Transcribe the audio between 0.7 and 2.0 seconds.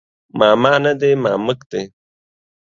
نه دی مامک دی